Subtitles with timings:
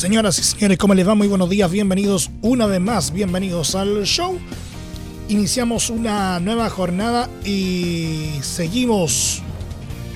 [0.00, 1.14] Señoras y señores, ¿cómo les va?
[1.14, 4.38] Muy buenos días, bienvenidos una vez más, bienvenidos al show.
[5.28, 9.42] Iniciamos una nueva jornada y seguimos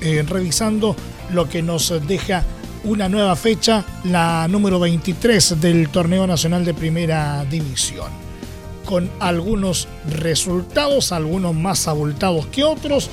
[0.00, 0.96] eh, revisando
[1.34, 2.44] lo que nos deja
[2.84, 8.10] una nueva fecha, la número 23 del Torneo Nacional de Primera División.
[8.86, 13.10] Con algunos resultados, algunos más abultados que otros,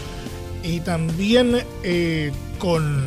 [0.63, 3.03] y también eh, con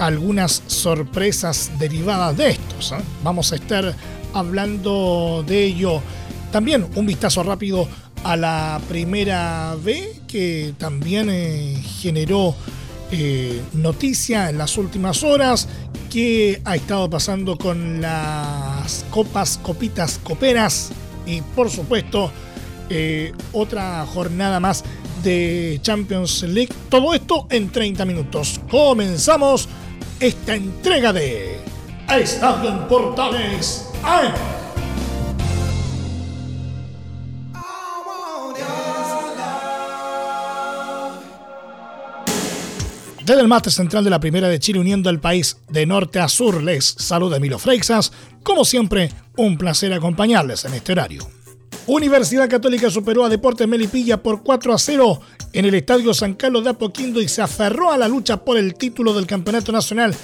[0.00, 2.58] algunas sorpresas derivadas de
[2.90, 2.96] ¿eh?
[3.22, 3.94] Vamos a estar
[4.34, 6.00] hablando de ello.
[6.50, 7.86] También un vistazo rápido
[8.24, 12.54] a la primera B, que también eh, generó
[13.12, 15.68] eh, noticia en las últimas horas.
[16.10, 20.90] ¿Qué ha estado pasando con las copas, copitas, coperas?
[21.26, 22.30] Y por supuesto,
[23.52, 24.84] otra jornada más
[25.22, 26.72] de Champions League.
[26.90, 28.60] Todo esto en 30 minutos.
[28.70, 29.68] Comenzamos
[30.20, 31.58] esta entrega de
[32.18, 34.32] Estadio en Portales AM.
[43.24, 46.28] Desde el mate central de la Primera de Chile, uniendo al país de norte a
[46.28, 48.12] sur, les saluda Emilio Freixas.
[48.42, 51.26] Como siempre, un placer acompañarles en este horario.
[51.86, 55.20] Universidad Católica superó a Deportes Melipilla por 4 a 0
[55.52, 58.74] en el Estadio San Carlos de Apoquindo y se aferró a la lucha por el
[58.74, 60.14] título del Campeonato Nacional,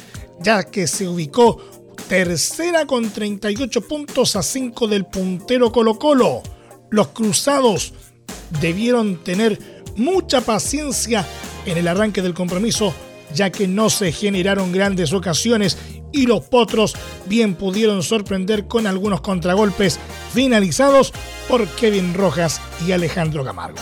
[0.40, 1.77] ya que se ubicó
[2.08, 6.42] tercera con 38 puntos a 5 del puntero Colo Colo.
[6.90, 7.92] Los cruzados
[8.60, 11.26] debieron tener mucha paciencia
[11.66, 12.94] en el arranque del compromiso,
[13.34, 15.76] ya que no se generaron grandes ocasiones
[16.12, 16.94] y los potros
[17.26, 19.98] bien pudieron sorprender con algunos contragolpes
[20.32, 21.12] finalizados
[21.48, 23.78] por Kevin Rojas y Alejandro Camargo.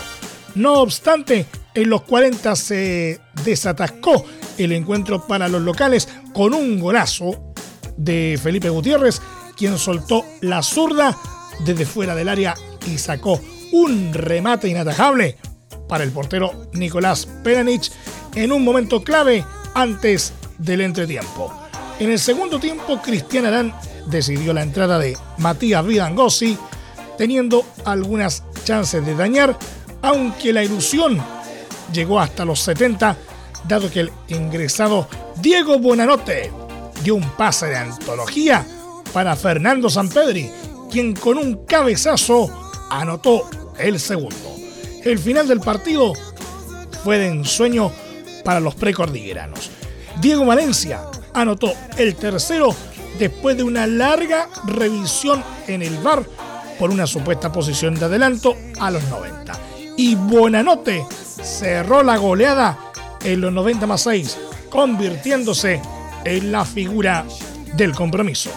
[0.55, 4.25] No obstante, en los 40 se desatascó
[4.57, 7.46] el encuentro para los locales con un golazo
[7.97, 9.21] de Felipe Gutiérrez,
[9.57, 11.17] quien soltó la zurda
[11.65, 13.41] desde fuera del área y sacó
[13.71, 15.37] un remate inatajable
[15.89, 17.91] para el portero Nicolás Peranich
[18.35, 19.43] en un momento clave
[19.73, 21.53] antes del entretiempo.
[21.99, 23.73] En el segundo tiempo, Cristian Arán
[24.05, 26.57] decidió la entrada de Matías Vidangosi,
[27.17, 29.57] teniendo algunas chances de dañar,
[30.01, 31.19] aunque la ilusión
[31.91, 33.17] llegó hasta los 70,
[33.67, 35.07] dado que el ingresado
[35.41, 36.51] Diego Buenanote
[37.03, 38.65] dio un pase de antología
[39.13, 40.49] para Fernando Sampedri,
[40.91, 44.55] quien con un cabezazo anotó el segundo.
[45.03, 46.13] El final del partido
[47.03, 47.91] fue de ensueño
[48.43, 49.71] para los precordilleranos.
[50.21, 51.01] Diego Valencia
[51.33, 52.75] anotó el tercero
[53.19, 56.23] después de una larga revisión en el bar
[56.77, 59.53] por una supuesta posición de adelanto a los 90.
[59.97, 62.77] Y Buenanote cerró la goleada
[63.23, 64.37] en los 90 más 6,
[64.69, 65.96] convirtiéndose en
[66.35, 67.25] la figura
[67.75, 68.51] del compromiso.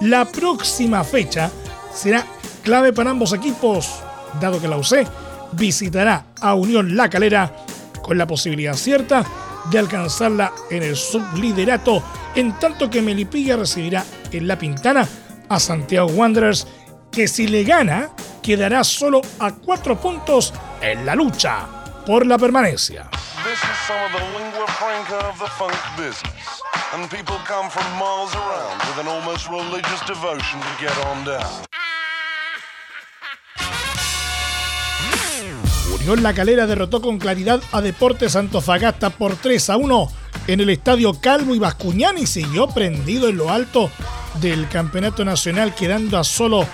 [0.00, 1.50] La próxima fecha
[1.92, 2.24] será
[2.62, 4.00] clave para ambos equipos,
[4.40, 5.06] dado que la UC
[5.52, 7.54] visitará a Unión La Calera
[8.02, 9.24] con la posibilidad cierta
[9.70, 12.02] de alcanzarla en el subliderato,
[12.34, 15.06] en tanto que Melipilla recibirá en La Pintana
[15.48, 16.66] a Santiago Wanderers,
[17.10, 18.10] que si le gana,
[18.42, 21.66] quedará solo a cuatro puntos en la lucha
[22.06, 23.10] por la permanencia.
[35.94, 40.08] Unión La Calera derrotó con claridad a Deportes Antofagasta por 3 a 1
[40.48, 43.88] en el estadio Calvo y Bascuñán y siguió prendido en lo alto
[44.40, 46.66] del campeonato nacional, quedando a solo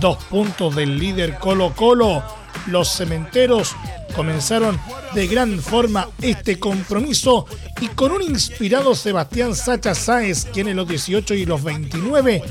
[0.00, 2.39] dos puntos del líder Colo Colo.
[2.66, 3.74] Los cementeros
[4.14, 4.78] comenzaron
[5.14, 7.46] de gran forma este compromiso
[7.80, 12.42] y con un inspirado Sebastián Sacha Sáez, quien en los 18 y los 29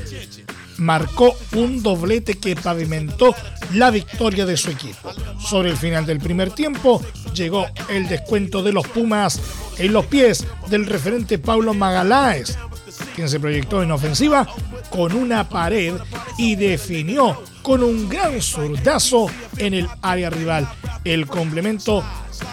[0.78, 3.34] marcó un doblete que pavimentó
[3.74, 5.12] la victoria de su equipo.
[5.38, 7.02] Sobre el final del primer tiempo
[7.34, 9.40] llegó el descuento de los Pumas
[9.78, 12.58] en los pies del referente Pablo Magaláes,
[13.14, 14.46] quien se proyectó en ofensiva
[14.90, 15.94] con una pared
[16.36, 19.26] y definió con un gran zurdazo
[19.60, 20.68] en el área rival.
[21.04, 22.04] El complemento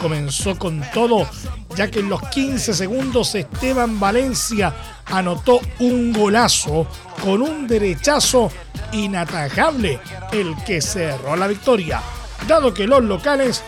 [0.02, 1.28] comenzó con todo,
[1.76, 4.74] ya que en los 15 segundos Esteban Valencia
[5.06, 6.88] anotó un golazo
[7.24, 8.52] con un derechazo
[8.92, 10.00] inatajable,
[10.32, 12.02] el que cerró la victoria,
[12.48, 13.64] dado que los locales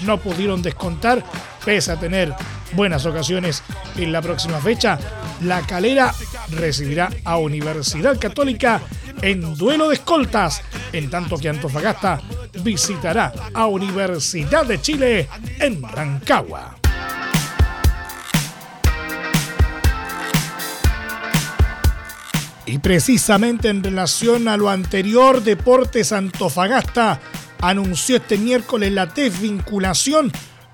[0.00, 1.24] no pudieron descontar,
[1.64, 2.34] pese a tener
[2.72, 3.62] buenas ocasiones
[3.96, 4.98] en la próxima fecha.
[5.42, 6.14] La Calera
[6.50, 8.80] recibirá a Universidad Católica
[9.22, 10.62] en duelo de escoltas,
[10.92, 12.20] en tanto que Antofagasta
[12.62, 15.28] visitará a Universidad de Chile
[15.60, 16.76] en Rancagua.
[22.66, 27.18] Y precisamente en relación a lo anterior, Deportes Antofagasta
[27.62, 30.30] anunció este miércoles la desvinculación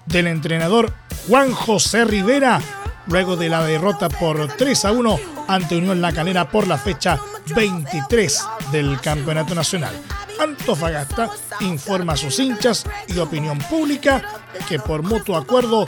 [0.07, 0.93] del entrenador
[1.29, 2.61] Juan José Rivera
[3.07, 7.19] luego de la derrota por 3 a 1 ante Unión La Calera por la fecha
[7.55, 9.95] 23 del Campeonato Nacional.
[10.41, 11.31] Antofagasta
[11.61, 14.23] informa a sus hinchas y opinión pública
[14.69, 15.87] que por mutuo acuerdo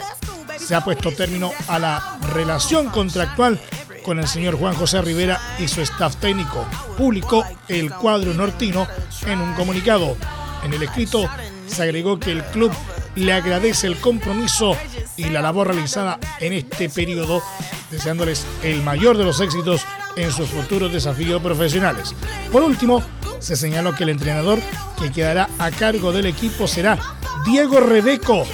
[0.59, 3.61] se ha puesto término a la relación contractual
[4.05, 6.65] con el señor Juan José Rivera y su staff técnico.
[6.97, 8.87] Publicó el cuadro nortino
[9.27, 10.17] en un comunicado.
[10.65, 11.29] En el escrito
[11.67, 12.73] se agregó que el club
[13.17, 14.77] le agradece el compromiso
[15.17, 17.43] y la labor realizada en este periodo,
[17.91, 19.83] deseándoles el mayor de los éxitos
[20.17, 22.15] en sus futuros desafíos profesionales.
[22.53, 23.03] Por último,
[23.39, 24.61] se señaló que el entrenador
[25.01, 26.99] que quedará a cargo del equipo será
[27.45, 28.45] Diego Rebeco,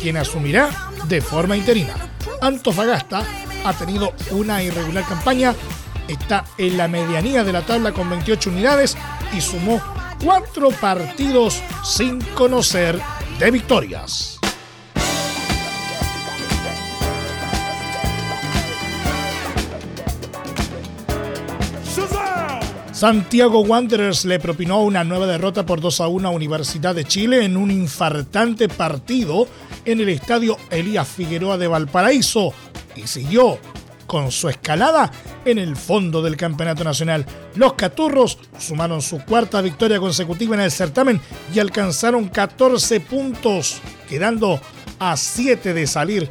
[0.00, 0.70] quien asumirá
[1.08, 1.94] de forma interina.
[2.40, 3.24] Antofagasta
[3.64, 5.54] ha tenido una irregular campaña,
[6.08, 8.96] está en la medianía de la tabla con 28 unidades
[9.36, 9.80] y sumó
[10.22, 13.00] cuatro partidos sin conocer
[13.38, 14.38] de victorias.
[22.92, 27.44] Santiago Wanderers le propinó una nueva derrota por 2 a 1 a Universidad de Chile
[27.44, 29.48] en un infartante partido
[29.84, 32.54] en el estadio Elías Figueroa de Valparaíso
[32.94, 33.58] y siguió
[34.14, 35.10] con su escalada
[35.44, 37.26] en el fondo del campeonato nacional.
[37.56, 41.20] Los Caturros sumaron su cuarta victoria consecutiva en el certamen
[41.52, 44.60] y alcanzaron 14 puntos, quedando
[45.00, 46.30] a 7 de salir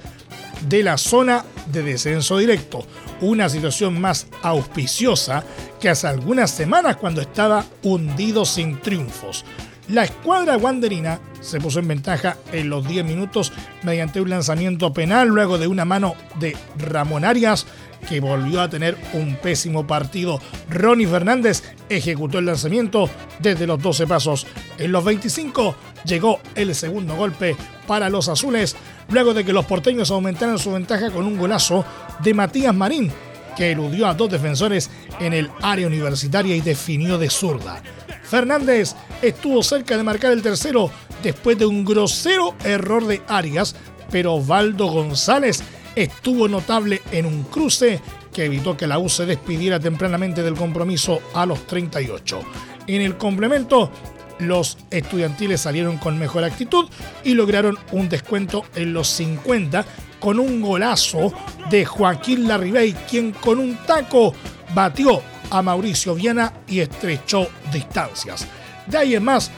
[0.66, 1.44] de la zona
[1.74, 2.88] de descenso directo.
[3.20, 5.44] Una situación más auspiciosa
[5.82, 9.44] que hace algunas semanas cuando estaba hundido sin triunfos.
[9.90, 13.52] La escuadra wanderina se puso en ventaja en los 10 minutos
[13.84, 17.66] mediante un lanzamiento penal luego de una mano de Ramón Arias
[18.08, 20.40] que volvió a tener un pésimo partido.
[20.70, 23.10] Ronnie Fernández ejecutó el lanzamiento
[23.40, 24.48] desde los 12 pasos.
[24.78, 25.76] En los 25
[26.06, 28.78] llegó el segundo golpe para los azules
[29.10, 31.84] luego de que los porteños aumentaran su ventaja con un golazo
[32.24, 33.12] de Matías Marín
[33.56, 34.90] que eludió a dos defensores
[35.20, 37.82] en el área universitaria y definió de zurda.
[38.24, 40.90] Fernández estuvo cerca de marcar el tercero
[41.22, 43.76] después de un grosero error de Arias,
[44.12, 45.64] pero Valdo González
[45.96, 48.02] estuvo notable en un cruce
[48.34, 52.42] que evitó que la U se despidiera tempranamente del compromiso a los 38.
[52.88, 53.92] En el complemento,
[54.40, 56.90] los estudiantiles salieron con mejor actitud
[57.24, 59.86] y lograron un descuento en los 50
[60.24, 61.34] con un golazo
[61.70, 64.34] de Joaquín Larribey, quien con un taco
[64.74, 65.22] batió
[65.52, 68.48] a Mauricio Viana y estrechó distancias.
[68.88, 69.52] De ahí en más,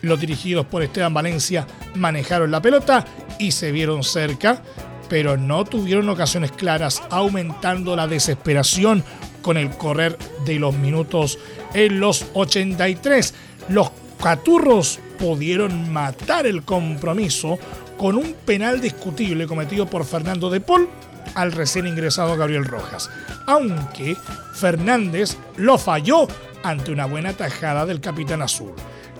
[0.00, 1.66] los dirigidos por Esteban Valencia
[1.96, 3.04] manejaron la pelota
[3.38, 4.62] y se vieron cerca,
[5.10, 9.04] pero no tuvieron ocasiones claras, aumentando la desesperación
[9.42, 10.16] con el correr
[10.46, 11.38] de los minutos.
[11.74, 13.34] En los 83,
[13.68, 13.90] los
[14.22, 17.58] Caturros pudieron matar el compromiso
[17.96, 20.88] con un penal discutible cometido por Fernando de Paul
[21.34, 23.10] al recién ingresado Gabriel Rojas,
[23.46, 24.16] aunque
[24.54, 26.28] Fernández lo falló
[26.62, 28.72] ante una buena tajada del capitán azul.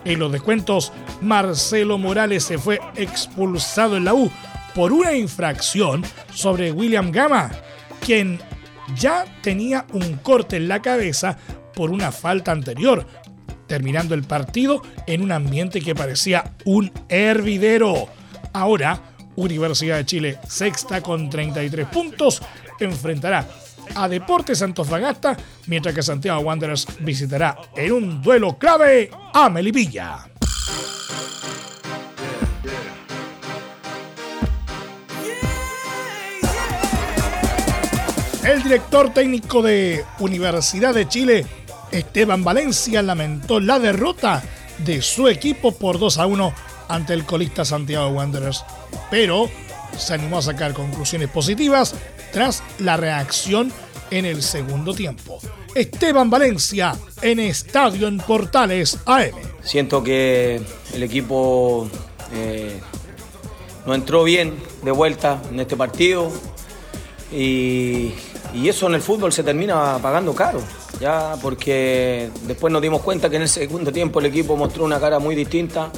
[0.04, 4.30] En los descuentos, Marcelo Morales se fue expulsado en la U
[4.75, 7.50] por una infracción sobre William Gama,
[8.00, 8.38] quien
[8.97, 11.38] ya tenía un corte en la cabeza
[11.75, 13.06] por una falta anterior,
[13.66, 18.09] terminando el partido en un ambiente que parecía un hervidero.
[18.57, 18.99] Ahora,
[19.37, 22.41] Universidad de Chile, sexta con 33 puntos,
[22.81, 23.47] enfrentará
[23.95, 25.37] a Deportes Antofagasta,
[25.67, 30.27] mientras que Santiago Wanderers visitará en un duelo clave a Melipilla.
[38.43, 41.47] El director técnico de Universidad de Chile,
[41.93, 44.43] Esteban Valencia, lamentó la derrota
[44.79, 48.64] de su equipo por 2 a 1 ante el colista Santiago Wanderers,
[49.11, 49.49] pero
[49.97, 51.95] se animó a sacar conclusiones positivas
[52.33, 53.73] tras la reacción
[54.11, 55.38] en el segundo tiempo.
[55.75, 59.33] Esteban Valencia en Estadio en Portales AM.
[59.62, 60.61] Siento que
[60.95, 61.88] el equipo
[62.33, 62.81] eh,
[63.85, 66.31] nos entró bien de vuelta en este partido
[67.33, 68.12] y,
[68.64, 70.61] eso en el fútbol se termina pagando caro,
[70.99, 74.99] ya porque después nos dimos cuenta que en el segundo tiempo el equipo mostró una
[74.99, 75.90] cara muy distinta.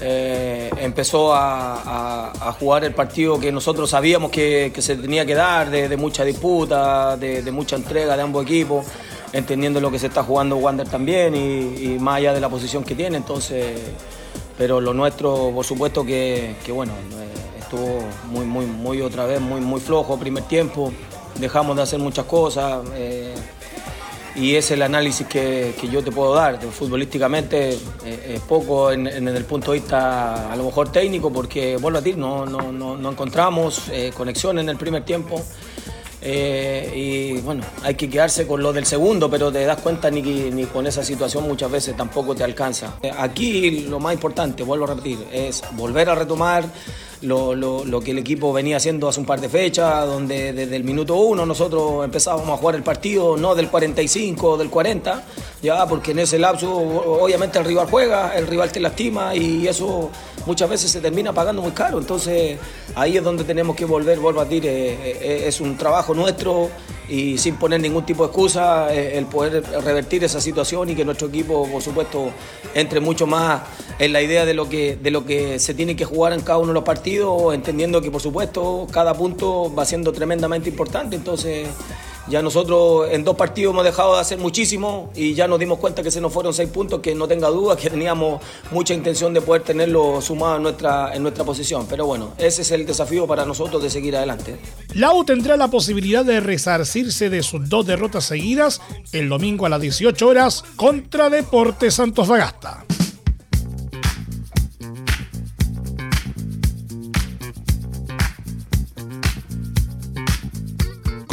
[0.00, 5.96] Eh, empezó a, jugar el partido que nosotros sabíamos que, se tenía que dar, de,
[5.96, 8.86] mucha disputa, de, mucha entrega de ambos equipos,
[9.32, 12.94] entendiendo lo que se está jugando Wander también y, más allá de la posición que
[12.94, 13.16] tiene.
[13.16, 13.80] Entonces,
[14.58, 19.60] pero lo nuestro, por supuesto que, bueno, eh, estuvo muy, muy, muy otra vez, muy,
[19.60, 20.92] muy flojo primer tiempo.
[21.38, 22.82] Dejamos de hacer muchas cosas.
[22.94, 23.34] Eh,
[24.36, 26.60] y es el análisis que, yo te puedo dar.
[26.60, 27.70] Futbolísticamente
[28.04, 32.00] eh, es poco en, el punto de vista a lo mejor técnico, porque vuelvo a
[32.02, 35.42] decir, no, no, no, encontramos eh, conexión en el primer tiempo.
[36.20, 36.92] Eh,
[37.36, 40.64] y bueno, hay que quedarse con lo del segundo, pero te das cuenta ni, ni
[40.64, 42.94] con esa situación muchas veces tampoco te alcanza.
[43.18, 46.64] Aquí lo más importante, vuelvo a repetir, es volver a retomar
[47.22, 51.14] lo, que el equipo venía haciendo hace un par de fechas, donde desde el minuto
[51.16, 55.22] uno nosotros empezábamos a jugar el partido, no del 45 o del 40,
[55.62, 60.10] ya porque en ese lapso obviamente el rival juega, el rival te lastima y eso
[60.46, 61.98] muchas veces se termina pagando muy caro.
[61.98, 62.58] Entonces
[62.94, 66.70] ahí es donde tenemos que volver, vuelvo a decir, eh, eh, es un trabajo nuestro
[67.08, 71.04] y sin poner ningún tipo de excusa, eh, el poder revertir esa situación y que
[71.04, 72.30] nuestro equipo, por supuesto,
[72.74, 73.62] entre mucho más
[73.98, 76.58] en la idea de lo que, de lo que se tiene que jugar en cada
[76.58, 81.16] uno de los partidos, entendiendo que, por supuesto, cada punto va siendo tremendamente importante.
[81.16, 81.68] Entonces,
[82.28, 86.02] ya nosotros en dos partidos hemos dejado de hacer muchísimo y ya nos dimos cuenta
[86.02, 89.40] que se nos fueron seis puntos, que no tenga duda que teníamos mucha intención de
[89.40, 91.86] poder tenerlo sumado en nuestra, posición.
[91.88, 94.56] Pero bueno, ese es el desafío para nosotros de seguir adelante.
[94.94, 98.80] La U tendrá la posibilidad de resarcirse de sus dos derrotas seguidas
[99.12, 102.84] el domingo a las 18 horas contra Deportes Santos Bagasta.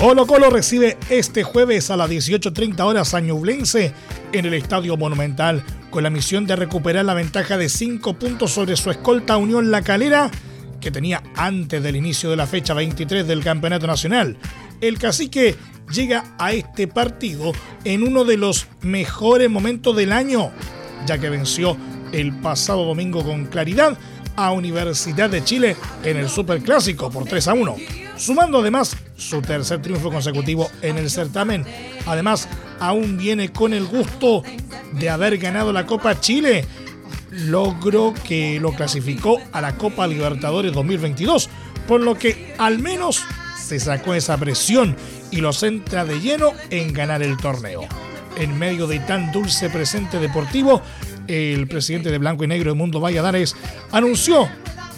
[0.03, 3.93] Colo Colo recibe este jueves a las 18.30 horas a Ñublense
[4.33, 8.75] en el Estadio Monumental con la misión de recuperar la ventaja de 5 puntos sobre
[8.75, 10.29] su escolta Unión La Calera
[10.81, 14.37] que tenía antes del inicio de la fecha 23 del Campeonato Nacional.
[14.81, 15.55] El cacique
[15.89, 17.53] llega a este partido
[17.85, 20.51] en uno de los mejores momentos del año,
[21.05, 21.77] ya que venció
[22.11, 23.97] el pasado domingo con claridad
[24.35, 27.75] a Universidad de Chile en el Superclásico por 3 a 1
[28.17, 31.65] sumando además su tercer triunfo consecutivo en el certamen.
[32.05, 32.47] Además,
[32.79, 34.43] aún viene con el gusto
[34.93, 36.65] de haber ganado la Copa Chile,
[37.31, 41.49] logro que lo clasificó a la Copa Libertadores 2022,
[41.87, 43.23] por lo que al menos
[43.57, 44.95] se sacó esa presión
[45.31, 47.81] y lo centra de lleno en ganar el torneo.
[48.37, 50.81] En medio de tan dulce presente deportivo,
[51.27, 53.55] el presidente de Blanco y Negro Mundo Valladares
[53.91, 54.49] anunció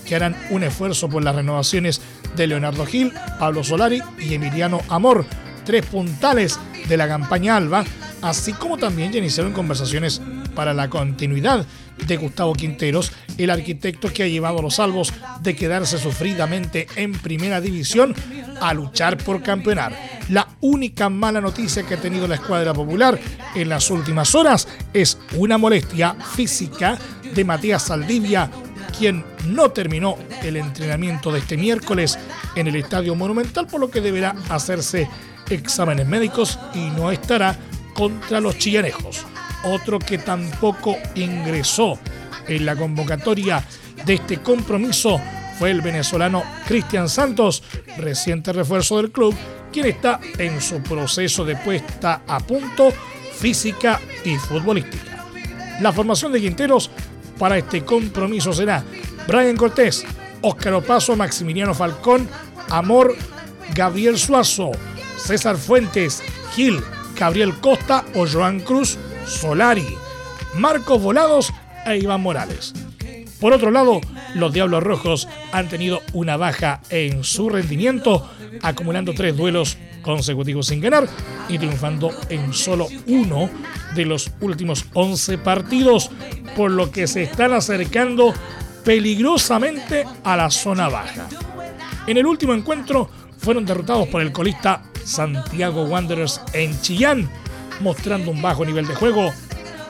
[0.05, 2.01] que harán un esfuerzo por las renovaciones
[2.35, 5.25] de Leonardo Gil, Pablo Solari y Emiliano Amor,
[5.65, 7.83] tres puntales de la campaña Alba,
[8.21, 10.21] así como también ya iniciaron conversaciones
[10.53, 11.65] para la continuidad
[12.07, 17.13] de Gustavo Quinteros, el arquitecto que ha llevado a los salvos de quedarse sufridamente en
[17.13, 18.15] primera división
[18.61, 19.93] a luchar por campeonar.
[20.29, 23.19] La única mala noticia que ha tenido la escuadra popular
[23.53, 26.97] en las últimas horas es una molestia física
[27.33, 28.49] de Matías Saldivia
[28.97, 32.17] quien no terminó el entrenamiento de este miércoles
[32.55, 35.09] en el Estadio Monumental, por lo que deberá hacerse
[35.49, 37.57] exámenes médicos y no estará
[37.93, 39.25] contra los chillanejos.
[39.63, 41.97] Otro que tampoco ingresó
[42.47, 43.63] en la convocatoria
[44.05, 45.19] de este compromiso
[45.57, 47.63] fue el venezolano Cristian Santos,
[47.97, 49.33] reciente refuerzo del club,
[49.71, 52.91] quien está en su proceso de puesta a punto
[53.33, 55.25] física y futbolística.
[55.81, 56.89] La formación de Quinteros
[57.37, 58.83] para este compromiso será
[59.27, 60.05] Brian Cortés,
[60.41, 62.27] Óscar Opaso, Maximiliano Falcón,
[62.69, 63.15] Amor,
[63.73, 64.71] Gabriel Suazo,
[65.17, 66.21] César Fuentes,
[66.55, 66.79] Gil,
[67.17, 69.87] Gabriel Costa o Joan Cruz, Solari,
[70.55, 71.51] Marcos Volados
[71.85, 72.73] e Iván Morales.
[73.39, 74.01] Por otro lado,
[74.35, 78.29] los Diablos Rojos han tenido una baja en su rendimiento,
[78.61, 81.07] acumulando tres duelos consecutivos sin ganar
[81.49, 83.49] y triunfando en solo uno
[83.95, 86.11] de los últimos 11 partidos,
[86.55, 88.33] por lo que se están acercando
[88.85, 91.27] peligrosamente a la zona baja.
[92.07, 97.29] En el último encuentro fueron derrotados por el colista Santiago Wanderers en Chillán,
[97.81, 99.33] mostrando un bajo nivel de juego,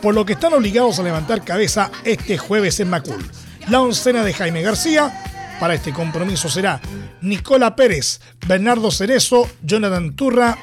[0.01, 3.23] por lo que están obligados a levantar cabeza este jueves en Macul.
[3.67, 5.13] La oncena de Jaime García
[5.59, 6.79] para este compromiso será
[7.21, 10.57] Nicola Pérez, Bernardo Cerezo, Jonathan Turra,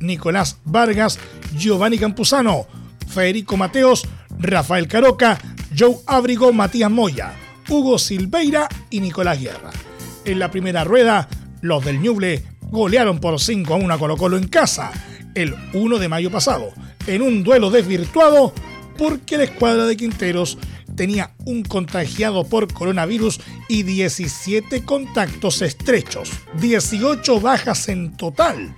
[0.00, 1.18] Nicolás Vargas,
[1.54, 2.66] Giovanni Campuzano,
[3.08, 4.06] Federico Mateos,
[4.38, 5.38] Rafael Caroca,
[5.76, 7.34] Joe Abrigo, Matías Moya,
[7.68, 9.70] Hugo Silveira y Nicolás Guerra.
[10.24, 11.28] En la primera rueda,
[11.60, 14.92] los del Ñuble golearon por 5 a 1 a Colo Colo en casa
[15.34, 16.72] el 1 de mayo pasado,
[17.06, 18.52] en un duelo desvirtuado
[18.96, 20.58] porque la escuadra de Quinteros
[20.94, 26.30] tenía un contagiado por coronavirus y 17 contactos estrechos,
[26.60, 28.76] 18 bajas en total,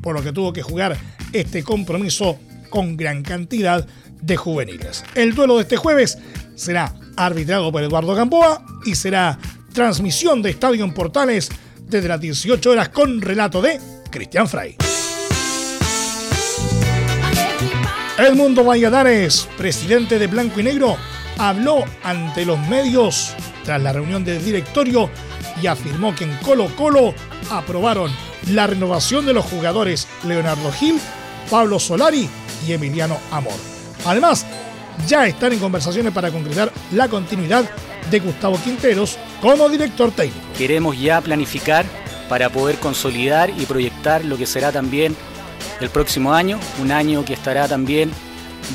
[0.00, 0.96] por lo que tuvo que jugar
[1.32, 2.38] este compromiso
[2.70, 3.86] con gran cantidad
[4.22, 5.04] de juveniles.
[5.14, 6.18] El duelo de este jueves
[6.54, 6.94] será
[7.26, 9.38] arbitrado por Eduardo Gamboa y será
[9.72, 14.76] transmisión de Estadio en Portales desde las 18 horas con relato de Cristian Frey.
[18.18, 20.96] Edmundo Valladares, presidente de Blanco y Negro,
[21.38, 23.34] habló ante los medios
[23.64, 25.08] tras la reunión del directorio
[25.62, 27.14] y afirmó que en Colo Colo
[27.50, 28.10] aprobaron
[28.50, 30.98] la renovación de los jugadores Leonardo Gil,
[31.50, 32.28] Pablo Solari
[32.66, 33.54] y Emiliano Amor.
[34.04, 34.46] Además,
[35.06, 37.68] ya están en conversaciones para concretar la continuidad
[38.10, 40.46] de Gustavo Quinteros como director técnico.
[40.56, 41.84] Queremos ya planificar
[42.28, 45.16] para poder consolidar y proyectar lo que será también
[45.80, 48.10] el próximo año, un año que estará también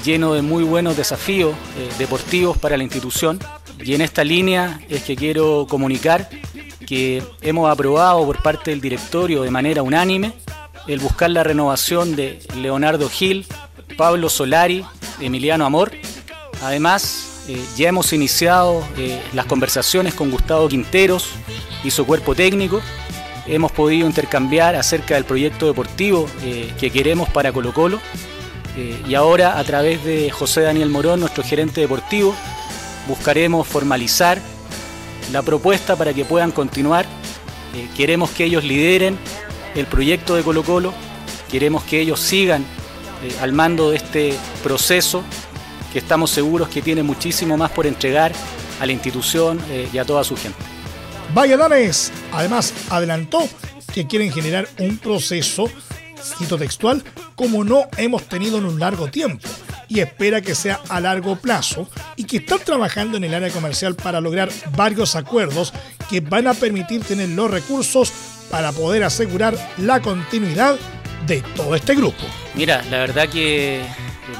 [0.04, 3.40] lleno de muy buenos desafíos eh, deportivos para la institución.
[3.80, 6.30] Y en esta línea es que quiero comunicar
[6.86, 10.34] que hemos aprobado por parte del directorio de manera unánime
[10.88, 13.46] el buscar la renovación de Leonardo Gil,
[13.98, 14.84] Pablo Solari,
[15.20, 15.92] Emiliano Amor.
[16.64, 21.32] Además, eh, ya hemos iniciado eh, las conversaciones con Gustavo Quinteros
[21.84, 22.82] y su cuerpo técnico.
[23.46, 28.00] Hemos podido intercambiar acerca del proyecto deportivo eh, que queremos para Colo Colo.
[28.78, 32.34] y ahora, a través de José Daniel Morón, nuestro gerente deportivo,
[33.10, 34.40] buscaremos formalizar
[35.34, 37.06] la propuesta para que puedan continuar.
[37.98, 39.18] queremos que ellos lideren
[39.76, 40.94] el proyecto de Colo Colo,
[41.52, 42.66] queremos que ellos sigan
[43.42, 45.24] al mando de este proceso
[45.94, 48.34] que estamos seguros que tiene muchísimo más por entregar
[48.82, 50.58] a la institución eh, y a toda su gente.
[51.34, 53.48] Valladares además adelantó
[53.94, 55.70] que quieren generar un proceso,
[56.38, 57.04] cito textual,
[57.36, 59.48] como no hemos tenido en un largo tiempo
[59.88, 63.96] y espera que sea a largo plazo y que están trabajando en el área comercial
[63.96, 65.72] para lograr varios acuerdos
[66.10, 68.12] que van a permitir tener los recursos
[68.50, 70.78] para poder asegurar la continuidad
[71.28, 72.24] de todo este grupo.
[72.56, 73.84] Mira, la verdad que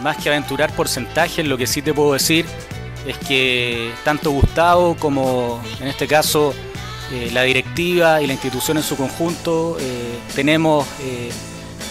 [0.02, 2.46] más que aventurar porcentajes, lo que sí te puedo decir
[3.08, 6.54] es que tanto Gustavo como en este caso
[7.12, 10.88] eh, la directiva y la institución en su conjunto eh, tenemos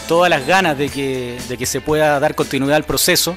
[0.09, 3.37] todas las ganas de que, de que, se pueda dar continuidad al proceso.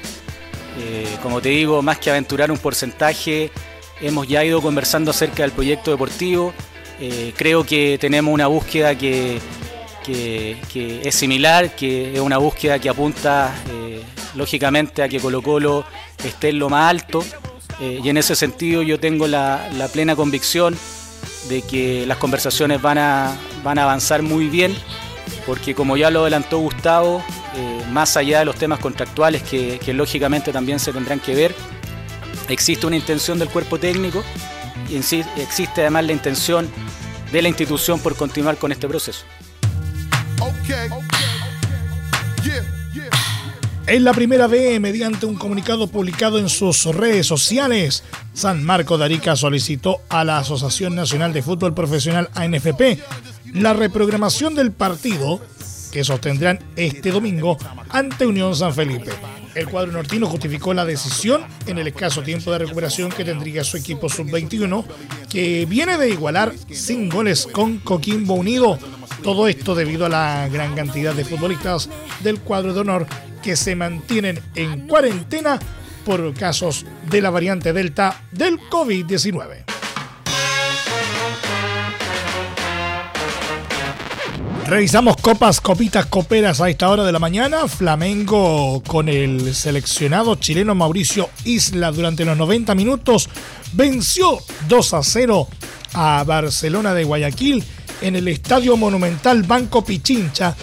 [1.21, 3.51] como te digo, más que aventurar un porcentaje,
[4.01, 6.54] hemos ya ido conversando acerca del proyecto deportivo.
[7.38, 9.39] creo que tenemos una búsqueda que
[10.06, 14.01] que, es similar, que es una búsqueda que apunta eh,
[14.36, 15.86] lógicamente a que Colo Colo
[16.24, 17.24] esté en lo más alto
[17.80, 20.78] eh, y en ese sentido yo tengo la, plena convicción
[21.50, 24.76] de que las conversaciones van a, van a avanzar muy bien
[25.45, 27.24] porque como ya lo adelantó Gustavo,
[27.56, 31.56] eh, más allá de los temas contractuales que, que lógicamente también se tendrán que ver,
[32.50, 34.24] existe una intención del cuerpo técnico
[34.89, 36.69] y existe además la intención
[37.32, 39.26] de la institución por continuar con este proceso.
[43.88, 49.06] En la primera B, mediante un comunicado publicado en sus redes sociales, San Marco de
[49.06, 53.00] Arica solicitó a la Asociación Nacional de Fútbol Profesional ANFP
[53.54, 55.39] la reprogramación del partido
[55.91, 57.58] que sostendrán este domingo
[57.89, 59.12] ante Unión San Felipe.
[59.54, 63.78] El cuadro nortino justificó la decisión en el escaso tiempo de recuperación que tendría su
[63.78, 64.84] equipo sub-21,
[65.30, 68.80] que viene de igualar sin goles con Coquimbo Unido
[69.24, 71.89] todo esto debido a la gran cantidad de futbolistas
[72.21, 73.08] del cuadro de honor
[73.45, 75.60] que se mantienen en cuarentena
[76.03, 79.65] por casos de la variante Delta del COVID-19.
[84.65, 87.67] Revisamos copas, copitas, coperas a esta hora de la mañana.
[87.67, 93.29] Flamengo con el seleccionado chileno Mauricio Isla durante los 90 minutos
[93.73, 95.47] venció 2 a 0
[95.93, 97.63] a Barcelona de Guayaquil
[98.01, 100.55] en el Estadio Monumental Banco Pichincha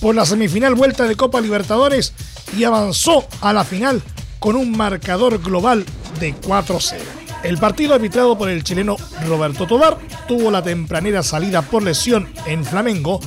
[0.00, 2.12] por la semifinal vuelta de Copa Libertadores
[2.56, 4.02] y avanzó a la final
[4.38, 5.84] con un marcador global
[6.20, 6.96] de 4-0.
[7.42, 12.64] El partido arbitrado por el chileno Roberto Tobar tuvo la tempranera salida por lesión en
[12.64, 13.20] Flamengo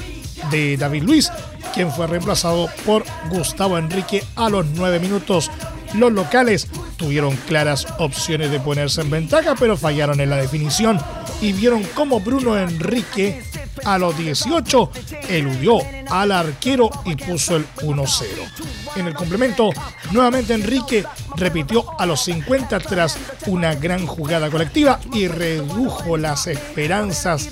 [0.50, 1.32] de David Luis,
[1.74, 5.50] quien fue reemplazado por Gustavo Enrique a los 9 minutos.
[5.94, 11.00] Los locales tuvieron claras opciones de ponerse en ventaja, pero fallaron en la definición
[11.42, 13.44] y vieron cómo Bruno Enrique
[13.84, 14.92] a los 18
[15.30, 15.80] eludió
[16.12, 18.26] al arquero y puso el 1-0.
[18.97, 19.69] En el complemento,
[20.12, 21.06] nuevamente Enrique
[21.38, 27.50] repitió a los 50 tras una gran jugada colectiva y redujo las esperanzas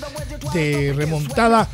[0.52, 1.68] de remontada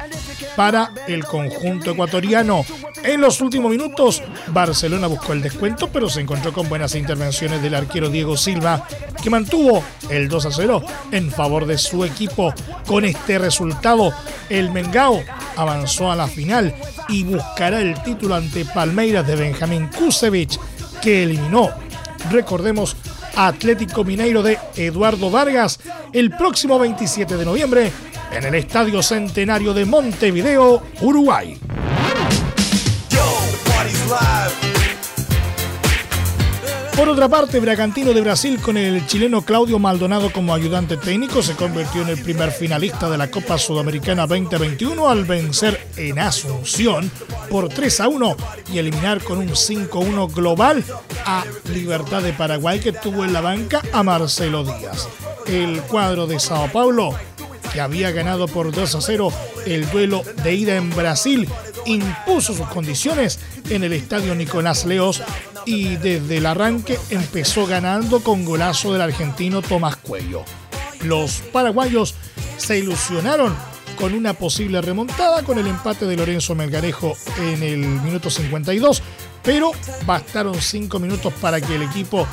[0.54, 2.64] para el conjunto ecuatoriano.
[3.02, 7.74] En los últimos minutos, Barcelona buscó el descuento, pero se encontró con buenas intervenciones del
[7.74, 8.86] arquero Diego Silva,
[9.22, 12.52] que mantuvo el 2 a 0 en favor de su equipo.
[12.86, 14.12] Con este resultado,
[14.48, 15.22] el Mengao
[15.56, 16.74] avanzó a la final
[17.08, 20.58] y buscará el título ante Palmeiras de Benjamín Kusevich,
[21.02, 21.70] que eliminó,
[22.30, 22.96] recordemos,
[23.36, 25.78] Atlético Mineiro de Eduardo Vargas
[26.12, 27.92] el próximo 27 de noviembre
[28.32, 31.58] en el Estadio Centenario de Montevideo, Uruguay.
[36.96, 41.54] Por otra parte, Bragantino de Brasil con el chileno Claudio Maldonado como ayudante técnico se
[41.54, 47.10] convirtió en el primer finalista de la Copa Sudamericana 2021 al vencer en Asunción
[47.50, 48.36] por 3 a 1
[48.72, 50.82] y eliminar con un 5-1 global
[51.26, 55.06] a Libertad de Paraguay que tuvo en la banca a Marcelo Díaz.
[55.46, 57.14] El cuadro de Sao Paulo
[57.74, 59.32] que había ganado por 2 a 0
[59.66, 61.46] el duelo de ida en Brasil,
[61.84, 65.22] impuso sus condiciones en el estadio Nicolás Leos
[65.66, 70.44] y desde el arranque empezó ganando con golazo del argentino Tomás Cuello.
[71.02, 72.14] Los paraguayos
[72.56, 73.54] se ilusionaron
[73.98, 79.02] con una posible remontada con el empate de Lorenzo Melgarejo en el minuto 52,
[79.42, 79.72] pero
[80.06, 82.26] bastaron 5 minutos para que el equipo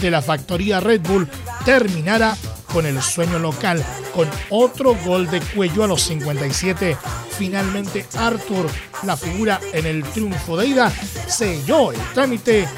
[0.00, 1.28] de la factoría Red Bull
[1.64, 2.36] terminara
[2.72, 6.96] con el sueño local, con otro gol de cuello a los 57.
[7.38, 8.66] Finalmente Arthur,
[9.04, 10.92] la figura en el triunfo de ida,
[11.28, 12.68] selló el trámite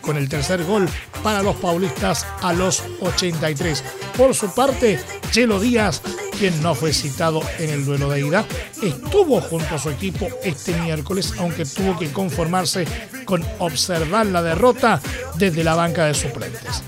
[0.00, 0.88] con el tercer gol
[1.22, 3.82] para los paulistas a los 83.
[4.16, 6.02] Por su parte, Chelo Díaz,
[6.38, 8.44] quien no fue citado en el duelo de ida,
[8.82, 12.86] estuvo junto a su equipo este miércoles, aunque tuvo que conformarse
[13.24, 15.00] con observar la derrota
[15.36, 16.82] desde la banca de suplentes.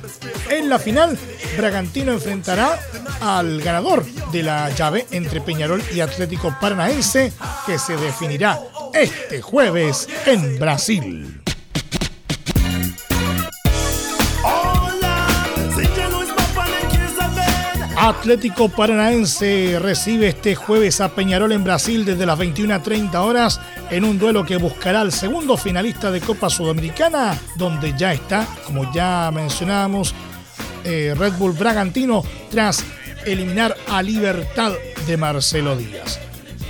[0.51, 1.19] En la final,
[1.57, 2.79] Bragantino enfrentará
[3.21, 7.33] al ganador de la llave entre Peñarol y Atlético Paranaense,
[7.67, 8.61] que se definirá
[8.93, 11.43] este jueves en Brasil.
[17.99, 23.59] Atlético Paranaense recibe este jueves a Peñarol en Brasil desde las 21.30 horas
[23.91, 28.93] en un duelo que buscará al segundo finalista de Copa Sudamericana, donde ya está, como
[28.93, 30.15] ya mencionábamos,
[30.87, 32.85] eh, Red Bull Bragantino tras
[33.27, 34.73] eliminar a Libertad
[35.07, 36.21] de Marcelo Díaz.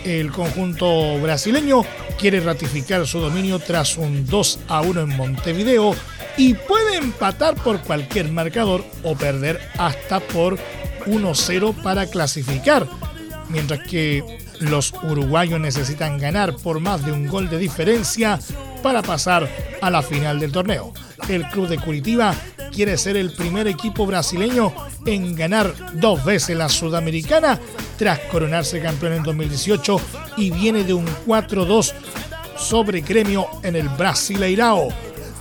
[0.05, 1.83] El conjunto brasileño
[2.18, 5.94] quiere ratificar su dominio tras un 2 a 1 en Montevideo
[6.38, 10.59] y puede empatar por cualquier marcador o perder hasta por
[11.07, 12.87] 1-0 para clasificar,
[13.48, 18.38] mientras que los uruguayos necesitan ganar por más de un gol de diferencia
[18.83, 19.48] para pasar
[19.83, 20.92] a la final del torneo.
[21.29, 22.35] El club de Curitiba
[22.72, 24.72] quiere ser el primer equipo brasileño
[25.05, 27.59] en ganar dos veces la Sudamericana
[27.96, 30.00] tras coronarse campeón en 2018
[30.37, 31.92] y viene de un 4-2
[32.57, 34.88] sobre gremio en el Brasileirao.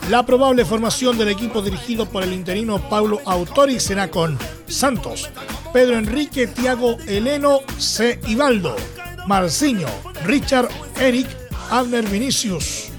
[0.09, 5.29] La probable formación del equipo dirigido por el interino Paulo Autori será con Santos,
[5.73, 8.19] Pedro Enrique, Tiago Eleno, C.
[8.27, 8.75] Ibaldo,
[9.25, 9.87] Marciño,
[10.25, 11.27] Richard Eric,
[11.71, 12.89] Abner Vinicius,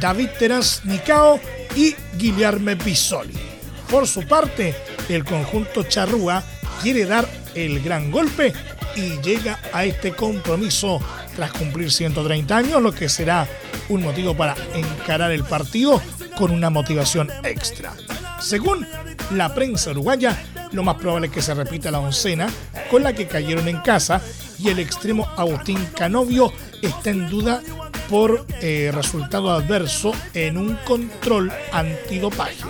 [0.00, 1.38] David Teras Nicao
[1.76, 3.51] y Guillermo Pisoli.
[3.90, 4.74] Por su parte,
[5.08, 6.42] el conjunto Charrúa
[6.82, 8.52] quiere dar el gran golpe
[8.96, 11.00] y llega a este compromiso
[11.36, 13.46] tras cumplir 130 años, lo que será
[13.88, 16.00] un motivo para encarar el partido
[16.36, 17.92] con una motivación extra.
[18.40, 18.86] Según
[19.30, 20.42] la prensa uruguaya,
[20.72, 22.48] lo más probable es que se repita la oncena
[22.90, 24.20] con la que cayeron en casa
[24.58, 27.62] y el extremo Agustín Canovio está en duda
[28.08, 32.64] por eh, resultado adverso en un control antidopaje.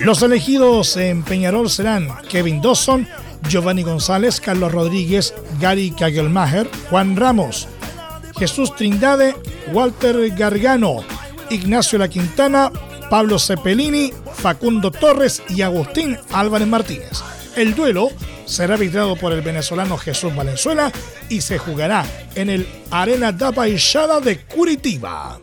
[0.00, 3.08] Los elegidos en Peñarol serán Kevin Dawson,
[3.48, 7.66] Giovanni González, Carlos Rodríguez, Gary Kagelmacher, Juan Ramos,
[8.38, 9.34] Jesús Trindade,
[9.72, 10.98] Walter Gargano,
[11.50, 12.70] Ignacio La Quintana,
[13.10, 17.22] Pablo Cepelini, Facundo Torres y Agustín Álvarez Martínez.
[17.56, 18.10] El duelo
[18.44, 20.92] será arbitrado por el venezolano Jesús Valenzuela
[21.28, 22.06] y se jugará
[22.36, 25.40] en el Arena da Baixada de Curitiba.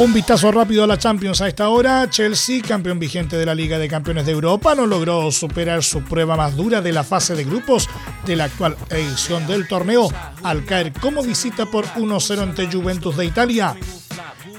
[0.00, 2.08] Un vistazo rápido a la Champions a esta hora.
[2.08, 6.36] Chelsea, campeón vigente de la Liga de Campeones de Europa, no logró superar su prueba
[6.36, 7.88] más dura de la fase de grupos
[8.24, 10.08] de la actual edición del torneo
[10.44, 13.74] al caer como visita por 1-0 ante Juventus de Italia.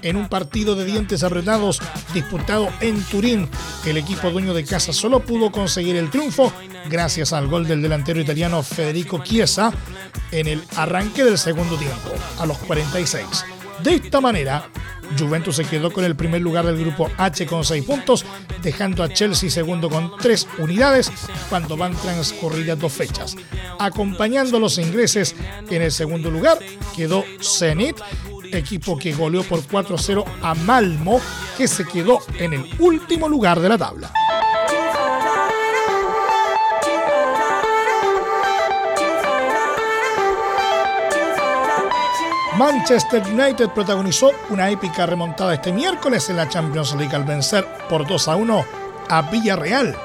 [0.01, 1.81] En un partido de dientes apretados
[2.13, 3.47] disputado en Turín,
[3.85, 6.51] el equipo dueño de casa solo pudo conseguir el triunfo
[6.89, 9.71] gracias al gol del delantero italiano Federico Chiesa
[10.31, 13.45] en el arranque del segundo tiempo, a los 46.
[13.83, 14.69] De esta manera,
[15.17, 18.25] Juventus se quedó con el primer lugar del grupo H con 6 puntos,
[18.61, 21.11] dejando a Chelsea segundo con 3 unidades
[21.49, 23.35] cuando van transcurridas dos fechas.
[23.79, 25.35] Acompañando los ingleses
[25.69, 26.59] en el segundo lugar
[26.95, 27.97] quedó Zenit,
[28.51, 31.21] equipo que goleó por 4-0 a Malmo,
[31.57, 34.11] que se quedó en el último lugar de la tabla.
[42.59, 48.05] Manchester United protagonizó una épica remontada este miércoles en la Champions League al vencer por
[48.05, 48.65] 2 a 1
[49.07, 49.95] a Villarreal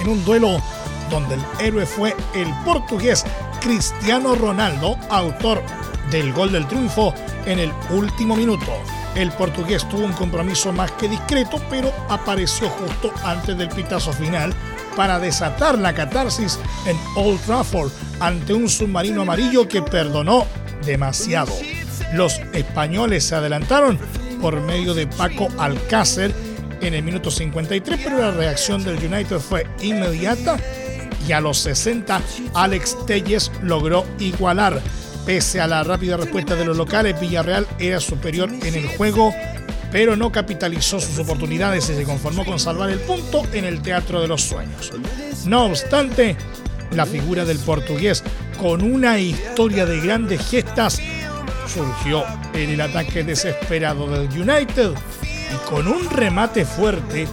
[0.00, 0.60] en un duelo
[1.08, 3.24] donde el héroe fue el portugués
[3.60, 5.62] Cristiano Ronaldo, autor
[6.10, 7.14] del gol del triunfo
[7.46, 8.72] en el último minuto.
[9.14, 14.52] El portugués tuvo un compromiso más que discreto, pero apareció justo antes del pitazo final
[14.96, 20.44] para desatar la catarsis en Old Trafford ante un submarino amarillo que perdonó
[20.84, 21.52] demasiado.
[22.14, 23.98] Los españoles se adelantaron
[24.40, 26.34] por medio de Paco Alcácer
[26.80, 30.58] en el minuto 53, pero la reacción del United fue inmediata
[31.26, 32.20] y a los 60
[32.54, 34.80] Alex Telles logró igualar.
[35.24, 39.32] Pese a la rápida respuesta de los locales, Villarreal era superior en el juego,
[39.92, 44.20] pero no capitalizó sus oportunidades y se conformó con salvar el punto en el Teatro
[44.20, 44.90] de los Sueños.
[45.46, 46.36] No obstante,
[46.90, 48.24] la figura del portugués
[48.62, 51.00] con una historia de grandes gestas
[51.66, 52.22] surgió
[52.54, 57.26] en el ataque desesperado del United y con un remate fuerte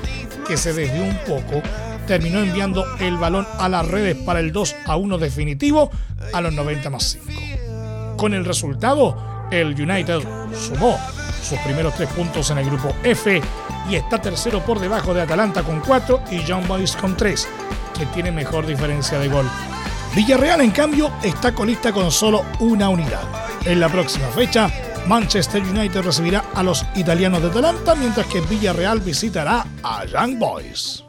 [0.48, 1.62] que se desvió un poco,
[2.08, 5.92] terminó enviando el balón a las redes para el 2 a 1 definitivo
[6.34, 8.18] a los 90 más 5.
[8.18, 10.22] Con el resultado, el United
[10.56, 10.98] sumó
[11.44, 13.40] sus primeros tres puntos en el grupo F
[13.88, 17.48] y está tercero por debajo de Atalanta con 4 y John Boys con 3,
[17.96, 19.46] que tiene mejor diferencia de gol.
[20.16, 23.24] Villarreal, en cambio, está colista con solo una unidad.
[23.66, 24.70] En la próxima fecha,
[25.08, 31.04] Manchester United recibirá a los italianos de Atalanta, mientras que Villarreal visitará a Young Boys.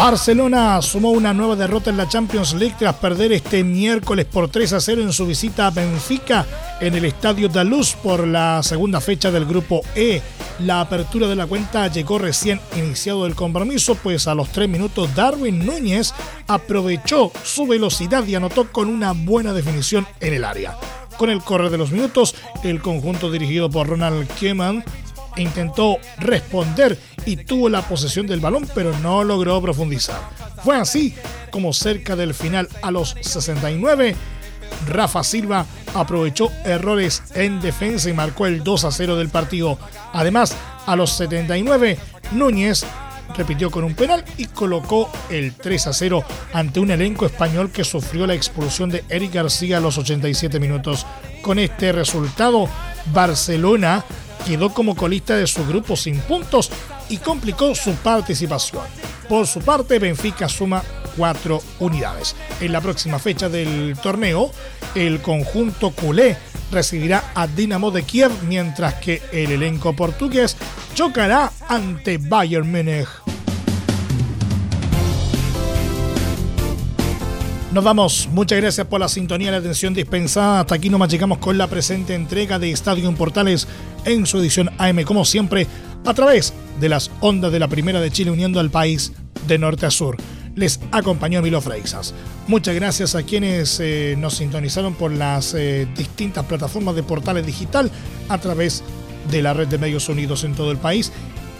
[0.00, 4.72] Barcelona sumó una nueva derrota en la Champions League tras perder este miércoles por 3
[4.72, 6.46] a 0 en su visita a Benfica
[6.80, 10.22] en el Estadio Daluz por la segunda fecha del Grupo E.
[10.60, 15.14] La apertura de la cuenta llegó recién iniciado el compromiso, pues a los 3 minutos
[15.14, 16.14] Darwin Núñez
[16.46, 20.78] aprovechó su velocidad y anotó con una buena definición en el área.
[21.18, 22.34] Con el correr de los minutos,
[22.64, 24.82] el conjunto dirigido por Ronald Koeman
[25.36, 30.20] intentó responder y tuvo la posesión del balón, pero no logró profundizar.
[30.64, 31.14] Fue así
[31.50, 34.14] como cerca del final a los 69,
[34.86, 39.78] Rafa Silva aprovechó errores en defensa y marcó el 2 a 0 del partido.
[40.12, 41.98] Además, a los 79,
[42.32, 42.84] Núñez
[43.36, 47.84] repitió con un penal y colocó el 3 a 0 ante un elenco español que
[47.84, 51.06] sufrió la expulsión de Eric García a los 87 minutos.
[51.42, 52.68] Con este resultado,
[53.12, 54.04] Barcelona
[54.46, 56.70] quedó como colista de su grupo sin puntos
[57.08, 58.84] y complicó su participación.
[59.28, 60.82] Por su parte, Benfica suma
[61.16, 62.34] cuatro unidades.
[62.60, 64.50] En la próxima fecha del torneo,
[64.94, 66.36] el conjunto culé
[66.70, 70.56] recibirá a Dinamo de Kiev, mientras que el elenco portugués
[70.94, 73.08] chocará ante Bayern Múnich.
[77.72, 78.28] Nos vamos.
[78.32, 80.60] Muchas gracias por la sintonía y la atención dispensada.
[80.60, 83.68] Hasta aquí nos llegamos con la presente entrega de Estadio Portales
[84.04, 85.68] en su edición AM, como siempre,
[86.04, 89.12] a través de las ondas de la Primera de Chile uniendo al país
[89.46, 90.16] de norte a sur.
[90.56, 92.12] Les acompañó Milo Freixas.
[92.48, 97.88] Muchas gracias a quienes eh, nos sintonizaron por las eh, distintas plataformas de portales digital
[98.28, 98.82] a través
[99.30, 101.12] de la red de medios unidos en todo el país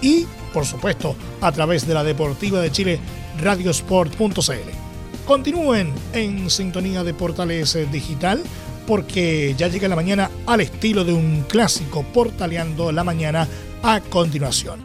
[0.03, 2.99] y, por supuesto, a través de la Deportiva de Chile,
[3.40, 4.89] radiosport.cl.
[5.31, 8.43] Continúen en sintonía de Portales eh, Digital
[8.85, 13.47] porque ya llega la mañana al estilo de un clásico portaleando la mañana
[13.85, 14.81] a continuación.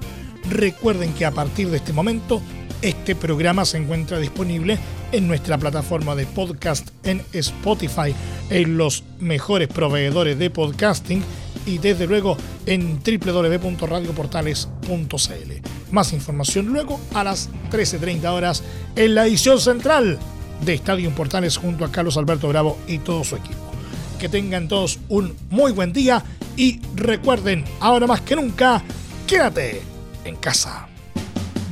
[0.47, 2.43] Recuerden que a partir de este momento
[2.83, 4.77] este programa se encuentra disponible
[5.11, 8.13] en nuestra plataforma de podcast en Spotify,
[8.51, 11.23] en los mejores proveedores de podcasting
[11.65, 15.51] y desde luego en www.radioportales.cl.
[15.91, 18.61] Más información luego a las 13.30 horas
[18.95, 20.19] en la edición central
[20.61, 23.71] de Estadio Portales junto a Carlos Alberto Bravo y todo su equipo.
[24.19, 26.23] Que tengan todos un muy buen día
[26.55, 28.81] y recuerden, ahora más que nunca,
[29.27, 29.81] quédate
[30.23, 30.87] en casa.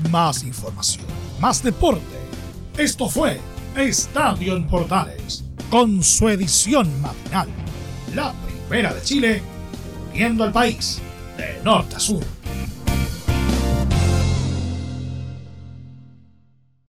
[0.09, 1.05] Más información,
[1.39, 2.01] más deporte.
[2.77, 3.39] Esto fue
[3.75, 7.47] Estadio en Portales con su edición matinal.
[8.13, 8.33] La
[8.67, 9.41] primera de Chile,
[10.11, 10.99] uniendo al país
[11.37, 12.23] de norte a sur.